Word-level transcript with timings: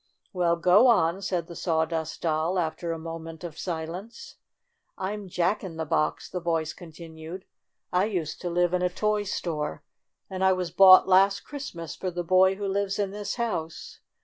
"Well, 0.33 0.55
go 0.55 0.87
on," 0.87 1.21
said 1.21 1.45
the 1.45 1.55
Sawdust 1.55 2.23
Doll, 2.23 2.57
after 2.57 2.91
a 2.91 2.97
moment 2.97 3.43
of 3.43 3.59
silence. 3.59 4.37
"I'm 4.97 5.27
Jack 5.29 5.63
in 5.63 5.77
the 5.77 5.85
Box," 5.85 6.27
the 6.27 6.39
voice 6.39 6.73
con 6.73 6.91
tinued. 6.91 7.43
"I 7.93 8.05
used 8.05 8.41
to 8.41 8.49
live 8.49 8.73
in 8.73 8.81
a 8.81 8.89
toy 8.89 9.21
store, 9.21 9.83
and 10.27 10.43
I 10.43 10.53
was 10.53 10.71
bought 10.71 11.07
last 11.07 11.41
Christmas 11.41 11.95
for 11.95 12.09
the 12.09 12.23
boy 12.23 12.55
who 12.55 12.65
lives 12.67 12.97
in 12.97 13.11
this 13.11 13.35
house. 13.35 13.99